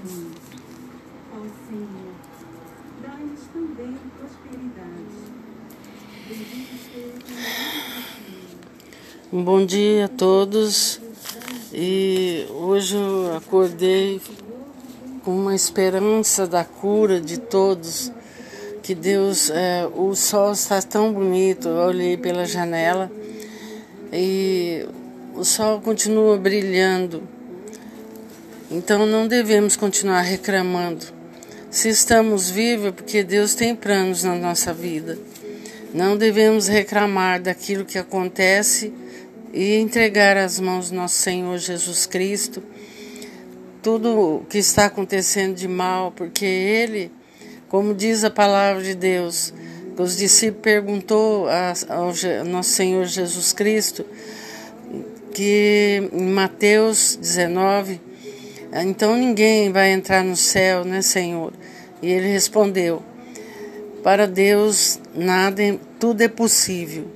[0.00, 0.30] oração.
[1.32, 2.14] Ó Senhor,
[3.02, 5.30] dá-nos também prosperidade.
[9.32, 11.00] Um bom dia a todos.
[11.72, 14.20] E hoje eu acordei
[15.24, 18.10] com uma esperança da cura de todos.
[18.82, 21.68] Que Deus, é, o sol está tão bonito.
[21.68, 23.10] Eu olhei pela janela
[24.12, 24.86] e
[25.34, 27.22] o sol continua brilhando.
[28.70, 31.04] Então não devemos continuar reclamando.
[31.70, 35.18] Se estamos vivos é porque Deus tem planos na nossa vida.
[35.92, 38.92] Não devemos reclamar daquilo que acontece
[39.52, 42.62] e entregar às mãos do nosso Senhor Jesus Cristo
[43.82, 47.10] tudo o que está acontecendo de mal, porque Ele,
[47.68, 49.52] como diz a palavra de Deus,
[49.98, 51.46] os discípulos perguntou
[51.88, 54.04] ao nosso Senhor Jesus Cristo
[55.34, 58.00] que em Mateus 19,
[58.72, 61.52] então ninguém vai entrar no céu, né, Senhor?
[62.00, 63.02] E ele respondeu:
[64.02, 67.06] Para Deus nada, tudo é possível.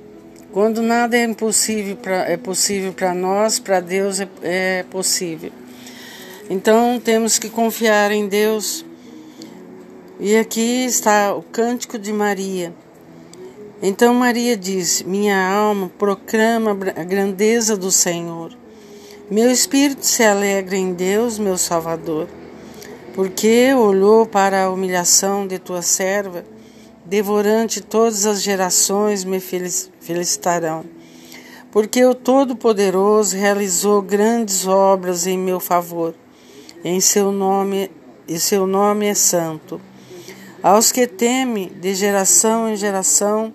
[0.51, 5.51] Quando nada é impossível pra, é possível para nós, para Deus é, é possível.
[6.49, 8.85] Então temos que confiar em Deus.
[10.19, 12.73] E aqui está o cântico de Maria.
[13.81, 18.55] Então Maria disse: Minha alma proclama a grandeza do Senhor.
[19.29, 22.27] Meu espírito se alegra em Deus, meu Salvador,
[23.15, 26.45] porque olhou para a humilhação de tua serva,
[27.03, 30.85] devorante todas as gerações me felicitarão.
[31.71, 36.13] Porque o Todo-Poderoso realizou grandes obras em meu favor.
[36.83, 37.89] Em seu nome,
[38.27, 39.81] e seu nome é santo.
[40.61, 43.51] Aos que temem de geração em geração,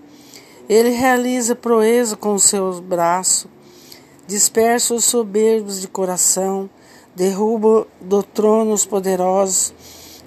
[0.69, 3.49] ele realiza proeza com seus braços,
[4.31, 6.71] dispersa os soberbos de coração,
[7.17, 9.75] derruba do trono os poderosos,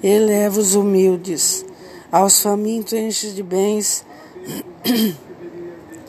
[0.03, 1.65] eleva os humildes.
[2.11, 4.05] Aos famintos enche de bens,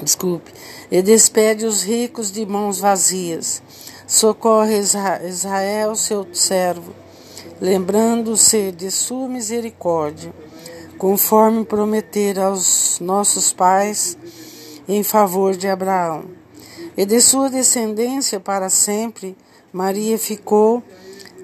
[0.03, 0.53] desculpe,
[0.91, 3.63] e despede os ricos de mãos vazias.
[4.09, 6.93] Socorre Israel, seu servo,
[7.61, 10.35] lembrando-se de sua misericórdia
[10.99, 14.19] conforme prometer aos nossos pais
[14.89, 16.44] em favor de Abraão.
[16.97, 19.37] E de sua descendência para sempre,
[19.73, 20.83] Maria ficou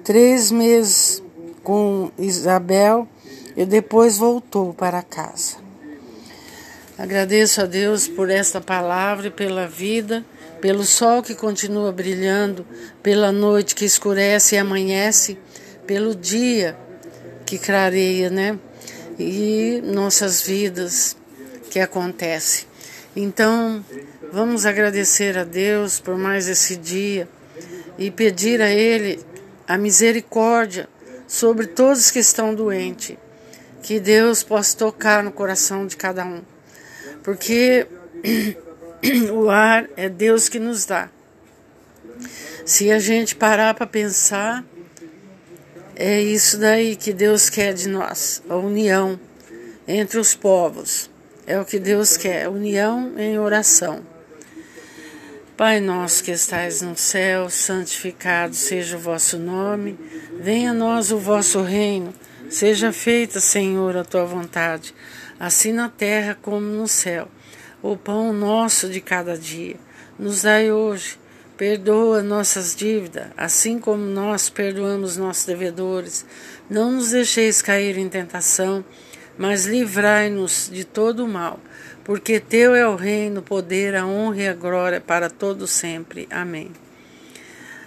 [0.03, 1.21] três meses
[1.63, 3.07] com Isabel
[3.55, 5.57] e depois voltou para casa.
[6.97, 10.25] Agradeço a Deus por esta palavra e pela vida,
[10.61, 12.65] pelo sol que continua brilhando,
[13.01, 15.37] pela noite que escurece e amanhece,
[15.85, 16.77] pelo dia
[17.45, 18.57] que clareia, né?
[19.21, 21.15] e nossas vidas
[21.69, 22.65] que acontece.
[23.15, 23.83] Então,
[24.31, 27.27] vamos agradecer a Deus por mais esse dia
[27.97, 29.19] e pedir a Ele
[29.67, 30.87] a misericórdia
[31.27, 33.17] sobre todos que estão doentes.
[33.81, 36.41] Que Deus possa tocar no coração de cada um.
[37.23, 37.87] Porque
[39.33, 41.09] o ar é Deus que nos dá.
[42.65, 44.63] Se a gente parar para pensar,
[45.95, 49.19] é isso daí que Deus quer de nós, a união
[49.87, 51.09] entre os povos.
[51.47, 54.10] É o que Deus quer, união em oração.
[55.61, 59.95] Pai nosso que estais no céu, santificado seja o vosso nome,
[60.39, 62.15] venha a nós o vosso reino,
[62.49, 64.91] seja feita, Senhor, a tua vontade,
[65.39, 67.27] assim na terra como no céu.
[67.79, 69.75] O pão nosso de cada dia,
[70.17, 71.19] nos dai hoje
[71.61, 76.25] Perdoa nossas dívidas, assim como nós perdoamos nossos devedores.
[76.67, 78.83] Não nos deixeis cair em tentação,
[79.37, 81.59] mas livrai-nos de todo o mal,
[82.03, 86.27] porque teu é o reino, o poder, a honra e a glória para todo sempre.
[86.29, 86.71] Amém.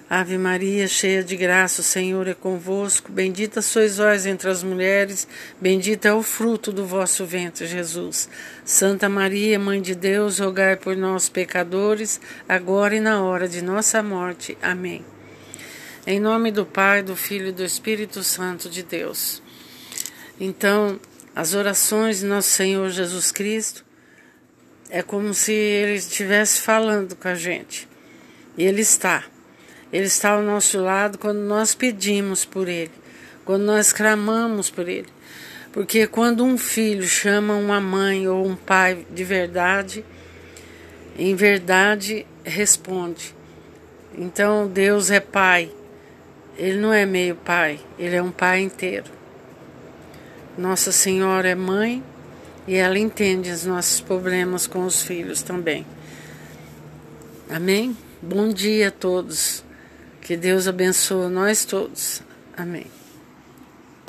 [0.08, 3.10] Ave Maria, cheia de graça, o Senhor é convosco.
[3.10, 5.26] Bendita sois vós entre as mulheres,
[5.60, 8.28] bendito é o fruto do vosso ventre, Jesus.
[8.64, 14.02] Santa Maria, Mãe de Deus, rogai por nós, pecadores, agora e na hora de nossa
[14.02, 14.58] morte.
[14.62, 15.04] Amém.
[16.06, 19.42] Em nome do Pai, do Filho e do Espírito Santo de Deus.
[20.38, 21.00] Então,
[21.34, 23.84] as orações de nosso Senhor Jesus Cristo
[24.88, 27.88] é como se ele estivesse falando com a gente.
[28.56, 29.24] E ele está.
[29.94, 32.90] Ele está ao nosso lado quando nós pedimos por Ele,
[33.44, 35.06] quando nós clamamos por Ele.
[35.72, 40.04] Porque quando um filho chama uma mãe ou um pai de verdade,
[41.16, 43.34] em verdade responde.
[44.18, 45.70] Então Deus é pai.
[46.56, 49.10] Ele não é meio pai, ele é um pai inteiro.
[50.56, 52.02] Nossa Senhora é mãe
[52.66, 55.84] e ela entende os nossos problemas com os filhos também.
[57.50, 57.96] Amém?
[58.22, 59.64] Bom dia a todos.
[60.20, 62.22] Que Deus abençoe nós todos.
[62.56, 62.86] Amém.